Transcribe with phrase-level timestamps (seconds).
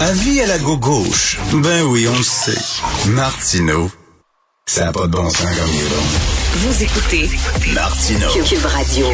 [0.00, 1.38] Avis à la gauche.
[1.52, 3.10] Ben oui, on le sait.
[3.10, 3.90] Martineau,
[4.66, 6.02] ça n'a pas de bon sens comme il est bon.
[6.54, 7.30] Vous écoutez
[7.74, 8.28] Martineau.
[8.44, 9.06] Cube Radio.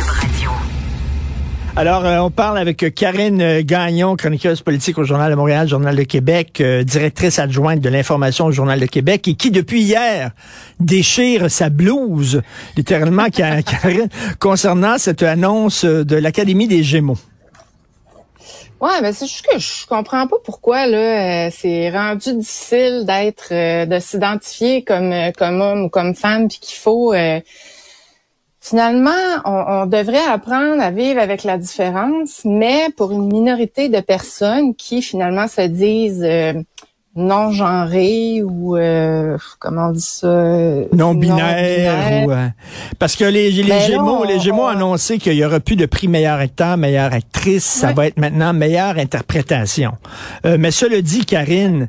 [1.76, 6.02] Alors, euh, on parle avec Karine Gagnon, chroniqueuse politique au Journal de Montréal, Journal de
[6.02, 10.32] Québec, euh, directrice adjointe de l'information au Journal de Québec, et qui, depuis hier,
[10.80, 12.42] déchire sa blouse,
[12.76, 14.08] littéralement, Karine,
[14.40, 17.18] concernant cette annonce de l'Académie des Gémeaux.
[18.80, 23.98] Ouais, mais c'est juste que je comprends pas pourquoi là c'est rendu difficile d'être de
[23.98, 27.12] s'identifier comme comme homme ou comme femme puis qu'il faut
[28.60, 29.10] Finalement,
[29.46, 35.00] on, devrait apprendre à vivre avec la différence, mais pour une minorité de personnes qui
[35.00, 36.52] finalement se disent euh,
[37.18, 40.28] non genrées ou euh, comment on dit ça
[40.92, 42.48] non binaire, euh,
[42.98, 45.86] parce que les, les ben Gémeaux les Gémeaux ont annoncé qu'il y aura plus de
[45.86, 49.92] prix meilleur acteur meilleure actrice ça va être maintenant meilleure interprétation
[50.44, 51.88] mais cela dit Karine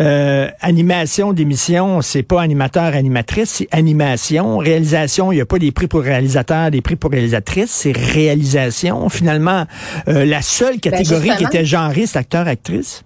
[0.00, 4.58] euh, animation d'émission, c'est pas animateur, animatrice, c'est animation.
[4.58, 9.08] Réalisation, il n'y a pas des prix pour réalisateur, des prix pour réalisatrice, c'est réalisation.
[9.08, 9.66] Finalement,
[10.08, 13.04] euh, la seule ben, catégorie qui était genrée, c'est acteur, actrice?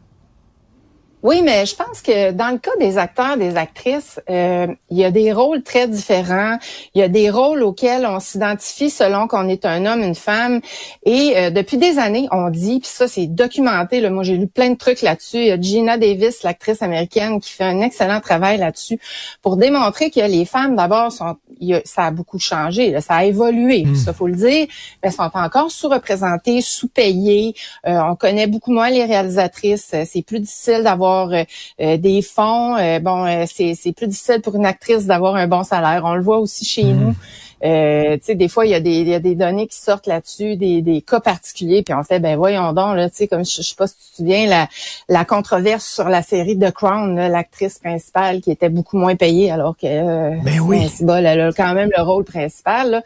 [1.22, 5.04] Oui, mais je pense que dans le cas des acteurs, des actrices, euh, il y
[5.04, 6.58] a des rôles très différents.
[6.94, 10.60] Il y a des rôles auxquels on s'identifie selon qu'on est un homme, une femme.
[11.04, 14.00] Et euh, depuis des années, on dit, puis ça c'est documenté.
[14.00, 15.38] Là, moi, j'ai lu plein de trucs là-dessus.
[15.38, 19.00] Il y a Gina Davis, l'actrice américaine, qui fait un excellent travail là-dessus
[19.42, 21.36] pour démontrer que les femmes, d'abord, sont,
[21.84, 23.84] ça a beaucoup changé, ça a évolué.
[23.86, 23.96] Hmm.
[23.96, 24.68] Ça faut le dire.
[25.02, 27.54] Elles sont encore sous-représentées, sous-payées.
[27.88, 29.92] Euh, on connaît beaucoup moins les réalisatrices.
[30.04, 31.44] C'est plus difficile d'avoir euh,
[31.80, 32.76] euh, des fonds.
[32.76, 36.02] Euh, bon, c'est plus difficile pour une actrice d'avoir un bon salaire.
[36.04, 37.00] On le voit aussi chez hmm.
[37.00, 37.14] nous.
[37.64, 40.06] Euh, tu sais, des fois, il y, a des, y a des données qui sortent
[40.06, 43.44] là-dessus, des, des cas particuliers, puis on fait, ben voyons donc, là, tu sais, comme
[43.44, 44.68] je, je sais pas si tu te souviens, la,
[45.08, 49.76] la controverse sur la série The Crown, l'actrice principale qui était beaucoup moins payée, alors
[49.76, 50.88] que ben oui.
[51.00, 52.90] elle a quand même le rôle principal.
[52.90, 53.02] Là.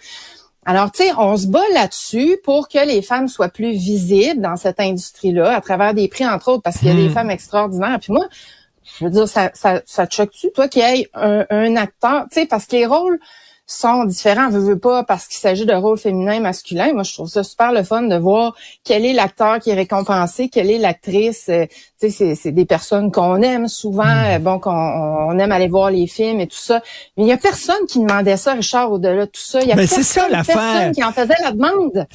[0.65, 4.57] Alors, tu sais, on se bat là-dessus pour que les femmes soient plus visibles dans
[4.57, 7.13] cette industrie-là, à travers des prix, entre autres, parce qu'il y a des hmm.
[7.13, 7.99] femmes extraordinaires.
[8.01, 8.27] Puis moi,
[8.99, 12.27] je veux dire, ça, ça, ça te choque-tu, toi, qu'il y ait un, un acteur,
[12.31, 13.19] tu sais, parce que les rôles
[13.67, 16.93] sont différents, veux, veux pas, parce qu'il s'agit de rôles féminins et masculins.
[16.93, 20.49] Moi, je trouve ça super le fun de voir quel est l'acteur qui est récompensé,
[20.49, 21.47] quelle est l'actrice.
[21.49, 21.67] Euh,
[22.01, 24.27] tu sais, c'est des personnes qu'on aime souvent, hmm.
[24.27, 26.83] euh, bon, qu'on on aime aller voir les films et tout ça.
[27.17, 29.63] Mais il y a personne qui demandait ça, Richard, au-delà de tout ça.
[29.63, 32.07] Il y a personne, ça, personne qui en faisait la demande.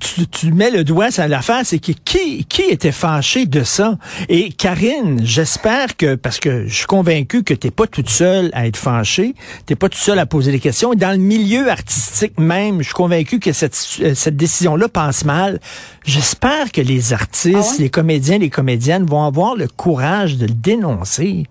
[0.00, 3.96] Tu, tu, mets le doigt sur l'affaire, c'est que qui, qui était fâché de ça?
[4.28, 8.66] Et Karine, j'espère que, parce que je suis convaincu que t'es pas toute seule à
[8.66, 9.34] être fâchée,
[9.66, 10.92] t'es pas toute seule à poser des questions.
[10.92, 15.24] Et dans le milieu artistique même, je suis convaincu que cette, euh, cette décision-là passe
[15.24, 15.60] mal.
[16.04, 20.54] J'espère que les artistes, ah les comédiens, les comédiennes vont avoir le courage de le
[20.54, 21.44] dénoncer.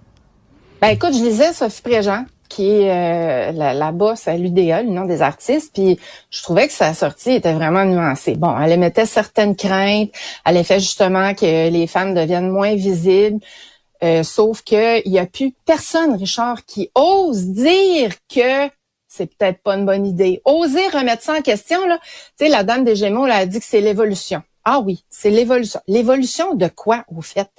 [0.81, 5.05] Ben écoute, je lisais Sophie Préjean, qui est euh, la, la, boss à l'UDA, l'Union
[5.05, 5.99] des artistes, puis
[6.29, 8.35] je trouvais que sa sortie était vraiment nuancée.
[8.35, 10.09] Bon, elle émettait certaines craintes,
[10.45, 13.39] elle fait justement que les femmes deviennent moins visibles.
[14.03, 18.67] Euh, sauf qu'il n'y a plus personne, Richard, qui ose dire que
[19.15, 20.41] c'est peut-être pas une bonne idée.
[20.45, 21.99] Oser remettre ça en question, là.
[22.37, 24.43] Tu sais, la dame des Gémeaux, là, a dit que c'est l'évolution.
[24.63, 25.79] Ah oui, c'est l'évolution.
[25.87, 27.49] L'évolution de quoi, au fait?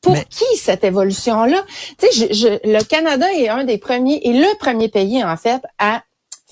[0.00, 1.64] Pour qui cette évolution-là?
[1.98, 6.02] Tu sais, le Canada est un des premiers, et le premier pays, en fait, à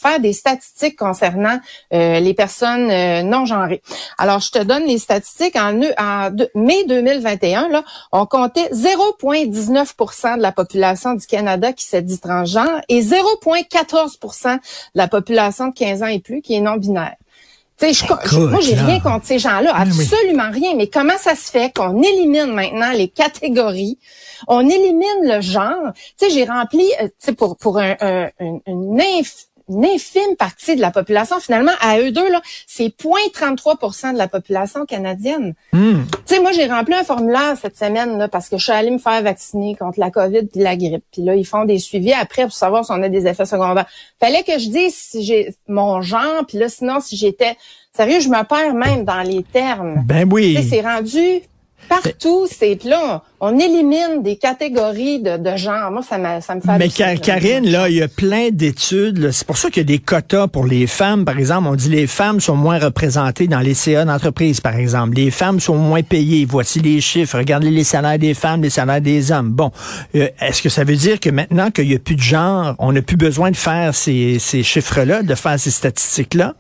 [0.02, 1.58] faire des statistiques concernant
[1.92, 3.82] euh, les personnes euh, non genrées.
[4.18, 5.56] Alors, je te donne les statistiques.
[5.56, 12.02] En, en mai 2021, là, on comptait 0,19% de la population du Canada qui s'est
[12.02, 14.60] dit transgenre et 0,14% de
[14.94, 17.16] la population de 15 ans et plus qui est non-binaire.
[17.90, 20.74] Je, moi, j'ai rien contre ces gens-là, absolument rien.
[20.76, 23.98] Mais comment ça se fait qu'on élimine maintenant les catégories,
[24.46, 28.28] on élimine le genre Tu sais, j'ai rempli, euh, tu sais, pour pour un, un,
[28.38, 29.00] une, une
[29.76, 31.40] infime partie de la population.
[31.40, 35.54] Finalement, à eux deux, là, c'est 0,33 de la population canadienne.
[35.72, 36.02] Hmm.
[36.26, 38.90] Tu sais, moi, j'ai rempli un formulaire cette semaine là, parce que je suis allée
[38.90, 41.04] me faire vacciner contre la COVID puis la grippe.
[41.12, 43.86] Puis là, ils font des suivis après pour savoir si on a des effets secondaires.
[44.20, 47.56] Fallait que je dise si j'ai mon genre, puis là, sinon, si j'étais...
[47.94, 50.02] Sérieux, je me perds même dans les termes.
[50.06, 50.58] Ben oui.
[50.66, 51.42] C'est rendu
[51.92, 55.90] Partout, c'est là, on, élimine des catégories de, de genre.
[55.90, 56.78] Moi, ça ça me fait.
[56.78, 59.30] Mais Karine, là, il y a plein d'études.
[59.30, 61.68] C'est pour ça qu'il y a des quotas pour les femmes, par exemple.
[61.68, 65.16] On dit les femmes sont moins représentées dans les CA d'entreprise, par exemple.
[65.16, 66.46] Les femmes sont moins payées.
[66.48, 67.36] Voici les chiffres.
[67.36, 69.50] Regardez les salaires des femmes, les salaires des hommes.
[69.50, 69.70] Bon,
[70.14, 72.92] euh, est-ce que ça veut dire que maintenant qu'il n'y a plus de genre, on
[72.92, 76.54] n'a plus besoin de faire ces, ces chiffres-là, de faire ces statistiques-là?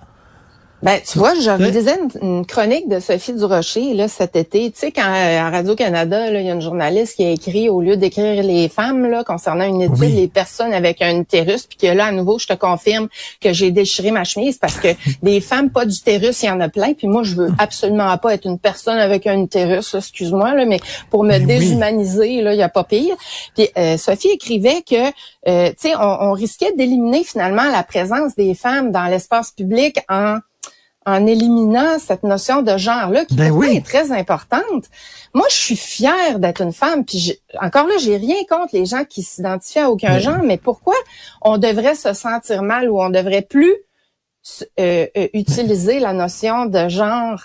[0.82, 4.68] Ben, tu vois, je lisais une, chronique de Sophie Durocher là, cet été.
[4.72, 7.96] Tu sais, quand à Radio-Canada, il y a une journaliste qui a écrit, au lieu
[7.96, 12.06] d'écrire les femmes là, concernant une étude, les personnes avec un utérus, puis que là,
[12.06, 13.06] à nouveau, je te confirme
[13.40, 14.88] que j'ai déchiré ma chemise parce que
[15.22, 16.94] des femmes pas d'utérus, il y en a plein.
[16.94, 20.80] Puis moi, je veux absolument pas être une personne avec un utérus, excuse-moi, là, mais
[21.10, 23.14] pour me déshumaniser, là, il y a pas pire.
[23.54, 25.10] Puis euh, Sophie écrivait que,
[25.46, 30.00] euh, tu sais, on, on risquait d'éliminer finalement la présence des femmes dans l'espace public
[30.08, 30.38] en
[31.04, 34.84] en éliminant cette notion de genre-là qui ben est très importante.
[35.34, 37.04] Moi, je suis fière d'être une femme.
[37.04, 40.94] Puis encore là, j'ai rien contre les gens qui s'identifient à aucun genre, mais pourquoi
[41.40, 43.74] on devrait se sentir mal ou on devrait plus
[44.80, 47.42] euh, euh, utiliser la notion de genre?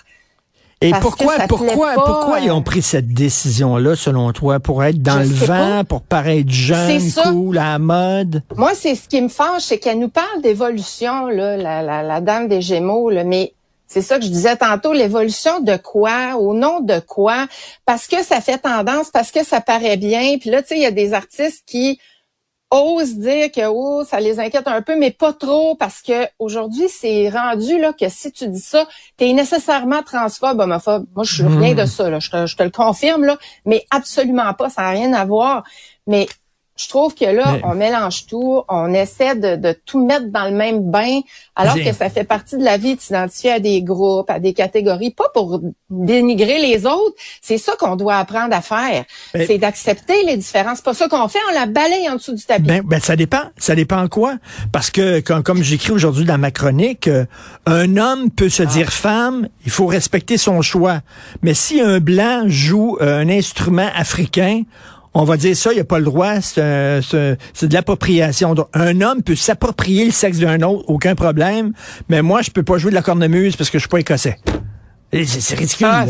[0.80, 5.24] Et pourquoi, pourquoi, pourquoi ils ont pris cette décision-là, selon toi, pour être dans le
[5.24, 8.42] vent, pour paraître jeune, cool, à la mode?
[8.56, 12.20] Moi, c'est ce qui me fâche, c'est qu'elle nous parle d'évolution, là, la, la, la,
[12.20, 13.54] dame des Gémeaux, là, mais
[13.88, 17.46] c'est ça que je disais tantôt, l'évolution de quoi, au nom de quoi,
[17.84, 20.36] parce que ça fait tendance, parce que ça paraît bien.
[20.38, 21.98] Puis là, tu sais, il y a des artistes qui
[22.70, 26.88] osent dire que oh, ça les inquiète un peu, mais pas trop, parce que aujourd'hui,
[26.88, 28.86] c'est rendu là que si tu dis ça,
[29.16, 31.06] tu es nécessairement transphobe, homophobe.
[31.14, 31.86] Moi, je suis rien de hmm.
[31.86, 35.12] ça, là, je, te, je te le confirme, là, mais absolument pas, ça n'a rien
[35.12, 35.64] à voir.
[36.06, 36.26] Mais
[36.78, 40.52] je trouve que là, on mélange tout, on essaie de, de, tout mettre dans le
[40.52, 41.20] même bain,
[41.56, 44.52] alors que ça fait partie de la vie de s'identifier à des groupes, à des
[44.52, 45.60] catégories, pas pour
[45.90, 47.16] dénigrer les autres.
[47.42, 49.04] C'est ça qu'on doit apprendre à faire.
[49.34, 50.78] C'est d'accepter les différences.
[50.78, 52.62] C'est pas ça qu'on fait, on la balaye en dessous du tapis.
[52.62, 53.42] Ben, ben ça dépend.
[53.56, 54.36] Ça dépend quoi?
[54.70, 57.24] Parce que, comme, comme j'écris aujourd'hui dans ma chronique, euh,
[57.66, 58.66] un homme peut se ah.
[58.66, 61.00] dire femme, il faut respecter son choix.
[61.42, 64.62] Mais si un blanc joue euh, un instrument africain,
[65.14, 68.54] on va dire ça, il n'y a pas le droit, c'est de l'appropriation.
[68.74, 71.72] Un homme peut s'approprier le sexe d'un autre, aucun problème,
[72.08, 74.36] mais moi, je peux pas jouer de la cornemuse parce que je suis pas écossais.
[75.12, 75.86] C'est ridicule.
[75.90, 76.04] Ah,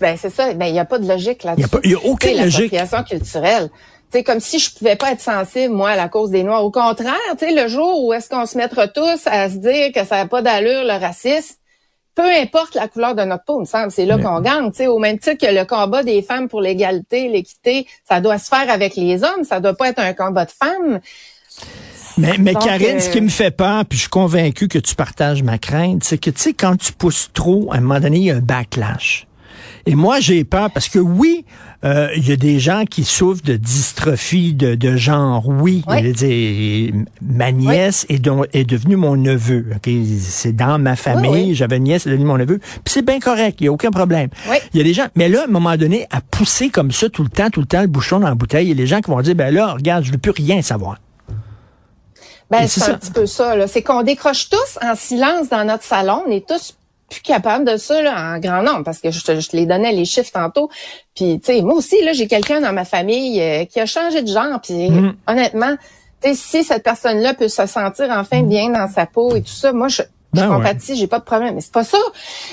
[0.00, 0.52] ben, c'est ça.
[0.52, 1.68] Ben, il n'y a pas de logique là-dessus.
[1.84, 2.74] Il n'y a, aucune logique.
[3.08, 3.70] Culturelle.
[4.12, 6.62] C'est comme si je pouvais pas être sensible, moi, à la cause des Noirs.
[6.62, 10.16] Au contraire, le jour où est-ce qu'on se mettra tous à se dire que ça
[10.16, 11.54] n'a pas d'allure, le racisme,
[12.14, 14.72] peu importe la couleur de notre peau, il me semble, c'est là qu'on gagne.
[14.72, 18.48] sais, au même titre que le combat des femmes pour l'égalité, l'équité, ça doit se
[18.48, 21.00] faire avec les hommes, ça doit pas être un combat de femmes.
[22.18, 24.94] Mais, mais Karine, ce qui euh, me fait peur, puis je suis convaincu que tu
[24.94, 28.18] partages ma crainte, c'est que tu sais, quand tu pousses trop, à un moment donné,
[28.18, 29.26] il y a un backlash.
[29.86, 31.44] Et moi, j'ai peur parce que oui,
[31.84, 35.48] euh, il y a des gens qui souffrent de dystrophie de, de genre.
[35.48, 35.84] Oui,
[37.20, 39.66] ma nièce est, est devenue mon neveu.
[40.20, 41.54] C'est dans ma famille.
[41.54, 42.58] J'avais une nièce, elle est devenue mon neveu.
[42.58, 44.28] Puis c'est bien correct, il n'y a aucun problème.
[44.72, 47.08] Il y a des gens, mais là, à un moment donné, à pousser comme ça
[47.08, 48.86] tout le temps, tout le temps, le bouchon dans la bouteille, il y a des
[48.86, 50.98] gens qui vont dire, ben là, regarde, je veux plus rien savoir.
[52.50, 53.66] Ben, c'est un petit peu ça.
[53.66, 56.22] C'est qu'on décroche tous en silence dans notre salon.
[56.26, 56.76] On est tous
[57.12, 59.92] plus capable de ça là, en grand nombre parce que je te, je les donnais
[59.92, 60.70] les chiffres tantôt.
[61.14, 64.22] Puis tu sais, moi aussi là, j'ai quelqu'un dans ma famille euh, qui a changé
[64.22, 64.60] de genre.
[64.62, 65.16] Puis mm.
[65.26, 65.76] honnêtement,
[66.22, 69.52] tu sais, si cette personne-là peut se sentir enfin bien dans sa peau et tout
[69.52, 70.02] ça, moi je
[70.34, 71.54] je ben compatis, j'ai pas de problème.
[71.54, 71.98] Mais c'est pas ça.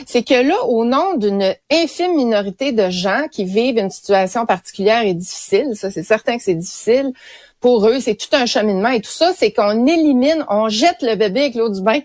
[0.06, 5.04] C'est que là, au nom d'une infime minorité de gens qui vivent une situation particulière
[5.04, 7.14] et difficile, ça c'est certain que c'est difficile,
[7.62, 11.16] pour eux, c'est tout un cheminement et tout ça, c'est qu'on élimine, on jette le
[11.16, 12.00] bébé avec l'eau du bain.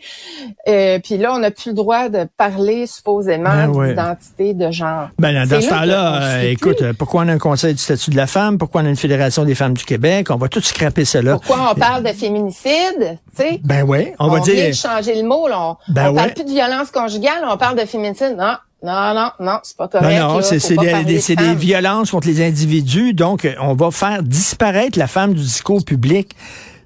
[0.69, 5.09] Euh, puis là, on n'a plus le droit de parler supposément ben d'identité de genre.
[5.19, 8.27] Ben, dans ce temps-là, euh, écoute, pourquoi on a un conseil du statut de la
[8.27, 8.59] femme?
[8.59, 10.29] Pourquoi on a une fédération des femmes du Québec?
[10.31, 11.33] On va tout scraper cela.
[11.33, 13.19] Pourquoi on parle de féminicide?
[13.35, 13.61] sais?
[13.65, 14.69] Ben oui, on, va dire.
[14.69, 15.49] De changer le mot.
[15.49, 15.61] Là.
[15.61, 18.37] On, ben parle plus de violence conjugale, on parle de féminicide.
[18.39, 20.21] Non, non, non, non, c'est pas correct.
[20.21, 23.15] Non, non, c'est des, des, violences contre les individus.
[23.15, 26.37] Donc, on va faire disparaître la femme du discours public.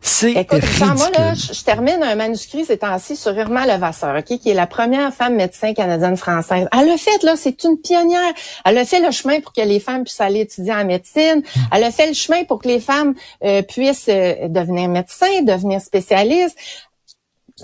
[0.00, 4.48] C'est Écoute, moi, là, je, termine un manuscrit ces temps-ci sur Irma Levasseur, OK, qui
[4.48, 6.68] est la première femme médecin canadienne-française.
[6.72, 8.32] Elle a fait, là, c'est une pionnière.
[8.64, 11.42] Elle a fait le chemin pour que les femmes puissent aller étudier en médecine.
[11.72, 13.14] Elle a fait le chemin pour que les femmes
[13.44, 16.56] euh, puissent euh, devenir médecins, devenir spécialistes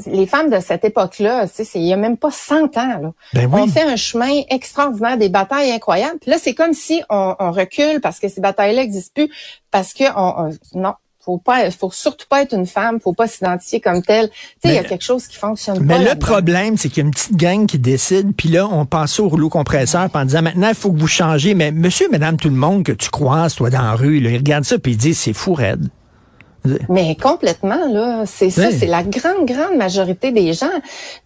[0.06, 2.98] les femmes de cette époque-là, il y a même pas 100 ans.
[3.00, 3.12] Là.
[3.32, 6.18] Ben on fait un chemin extraordinaire, des batailles incroyables.
[6.20, 9.30] Puis là, c'est comme si on, recule parce que ces batailles-là n'existent plus,
[9.70, 13.80] parce que on, non, faut pas, faut surtout pas être une femme, faut pas s'identifier
[13.80, 14.28] comme telle.
[14.28, 16.00] Tu sais, il y a quelque chose qui fonctionne mais pas.
[16.00, 18.84] Mais le problème, c'est qu'il y a une petite gang qui décide, puis là, on
[18.84, 21.54] passe au rouleau compresseur, en disant maintenant, il faut que vous changez.
[21.54, 24.36] Mais monsieur, madame, tout le monde que tu croises, toi, dans la rue, là, ils
[24.36, 25.88] regardent ça, puis ils disent c'est fou raide.
[26.88, 30.66] Mais complètement, là, c'est ça, c'est la grande, grande majorité des gens.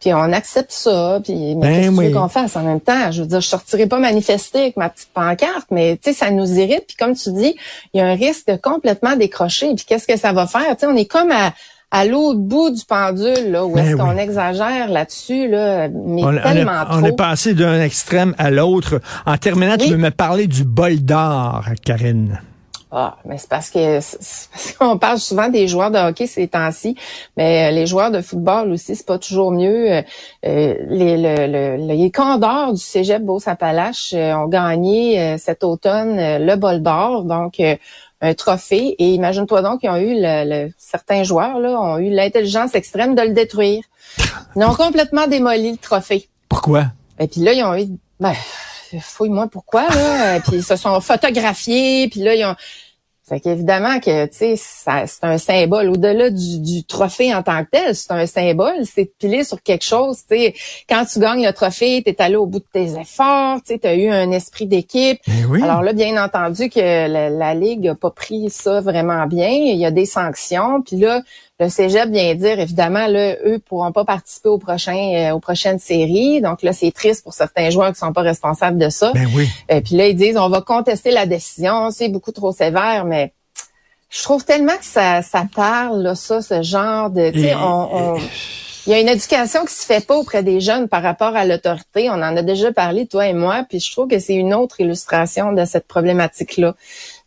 [0.01, 3.13] Puis on accepte ça, puis mais ben qu'est-ce qu'on fasse en même temps?
[3.13, 6.31] Je veux dire, je sortirai pas manifester avec ma petite pancarte, mais tu sais, ça
[6.31, 6.85] nous irrite.
[6.89, 7.55] Puis comme tu dis,
[7.95, 9.75] il y a un risque de complètement décrocher.
[9.77, 10.77] Puis qu'est-ce que ça va faire?
[10.77, 11.53] Tu sais, on est comme à,
[11.91, 16.85] à l'autre bout du pendule, là, où ben est-ce qu'on exagère là-dessus, là, mais tellement
[16.85, 16.95] trop.
[16.97, 19.01] On est passé d'un extrême à l'autre.
[19.25, 22.41] En terminant, tu veux me parler du bol d'or, Karine.
[22.91, 26.97] Ah, mais c'est parce que parce qu'on parle souvent des joueurs de hockey ces temps-ci,
[27.37, 29.93] mais euh, les joueurs de football aussi, c'est pas toujours mieux.
[29.93, 30.03] Euh,
[30.47, 37.25] euh, les, le, les Condors du Cégep Beauce-Appalaches ont gagné cet automne le bol d'or,
[37.25, 37.61] donc
[38.21, 38.97] un trophée.
[38.99, 43.23] Et imagine-toi donc qu'ils ont eu le, certains joueurs là ont eu l'intelligence extrême de
[43.23, 43.83] le détruire.
[44.57, 46.29] Ils ont complètement démoli le trophée.
[46.49, 46.87] Pourquoi?
[47.21, 47.87] Et puis là, ils ont eu
[48.19, 48.33] ben,
[49.01, 50.41] fouille-moi pourquoi, là?
[50.41, 52.57] puis ils se sont photographiés, puis là, ils ont...
[53.29, 55.91] Fait qu'évidemment que, tu sais, c'est un symbole.
[55.91, 58.87] Au-delà du, trophée en tant que tel, c'est un symbole.
[58.87, 60.55] C'est de piler sur quelque chose, tu sais.
[60.89, 63.87] Quand tu gagnes le trophée, tu es allé au bout de tes efforts, tu sais,
[63.87, 65.21] as eu un esprit d'équipe.
[65.27, 69.51] Eh Alors là, bien entendu que la, la Ligue a pas pris ça vraiment bien.
[69.51, 70.81] Il y a des sanctions.
[70.81, 71.21] Puis là,
[71.61, 75.81] le Cégep vient dire, évidemment, là, eux pourront pas participer au prochain, euh, aux prochaines
[75.81, 76.41] séries.
[76.41, 79.13] Donc là, c'est triste pour certains joueurs qui sont pas responsables de ça.
[79.13, 79.49] Ben oui.
[79.69, 81.91] Et euh, puis là, ils disent, on va contester la décision.
[81.91, 83.33] C'est beaucoup trop sévère, mais
[84.09, 87.33] je trouve tellement que ça, ça parle, là, ça, ce genre de...
[87.57, 88.17] On,
[88.89, 91.45] il y a une éducation qui se fait pas auprès des jeunes par rapport à
[91.45, 92.09] l'autorité.
[92.09, 94.81] On en a déjà parlé, toi et moi, puis je trouve que c'est une autre
[94.81, 96.75] illustration de cette problématique-là.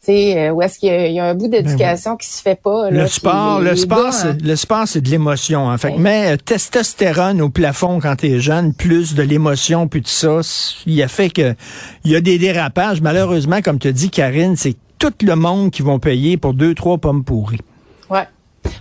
[0.09, 2.89] Euh, où est-ce qu'il y, a un bout ben d'éducation qui se fait pas.
[2.89, 4.35] le sport, le, sport hein.
[4.43, 5.67] le sport, c'est de l'émotion.
[5.67, 10.01] En fait, mais euh, testostérone au plafond quand tu es jeune, plus de l'émotion, puis
[10.01, 10.39] tout ça,
[10.87, 11.53] il a fait que
[12.03, 13.01] il y a des dérapages.
[13.01, 16.97] Malheureusement, comme tu dis, Karine, c'est tout le monde qui vont payer pour deux, trois
[16.97, 17.59] pommes pourries.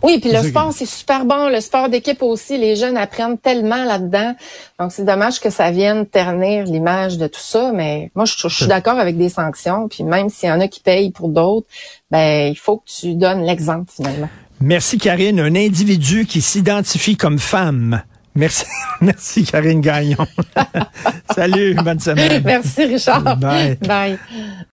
[0.02, 1.48] Oui, puis le sport, c'est super bon.
[1.48, 4.34] Le sport d'équipe aussi, les jeunes apprennent tellement là-dedans.
[4.78, 7.72] Donc, c'est dommage que ça vienne ternir l'image de tout ça.
[7.72, 9.88] Mais moi, je, suis d'accord avec des sanctions.
[9.88, 11.66] Puis même s'il y en a qui payent pour d'autres,
[12.10, 14.28] ben il faut que tu donnes l'exemple finalement.
[14.60, 15.40] Merci, Karine.
[15.40, 18.02] Un individu qui s'identifie comme femme.
[18.34, 18.64] Merci,
[19.00, 20.26] merci Karine Gagnon.
[21.34, 22.42] Salut, bonne semaine.
[22.44, 23.36] Merci Richard.
[23.38, 23.76] Bye.
[23.76, 24.18] Bye.